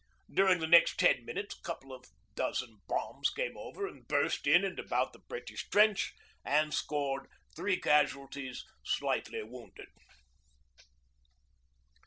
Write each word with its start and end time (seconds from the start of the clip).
During 0.33 0.57
the 0.59 0.65
next 0.67 0.97
ten 0.99 1.23
minutes 1.25 1.55
a 1.55 1.61
couple 1.61 1.93
of 1.93 2.05
dozen 2.33 2.79
bombs 2.87 3.29
came 3.29 3.55
over 3.55 3.85
and 3.85 4.07
burst 4.07 4.47
in 4.47 4.65
and 4.65 4.79
about 4.79 5.13
the 5.13 5.19
British 5.19 5.69
trench 5.69 6.15
and 6.43 6.73
scored 6.73 7.27
three 7.55 7.79
casualties, 7.79 8.65
'slightly 8.83 9.43
wounded.' 9.43 9.89